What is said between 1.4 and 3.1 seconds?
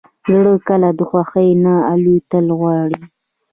نه الوتل غواړي.